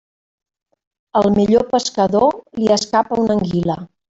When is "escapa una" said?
2.81-3.39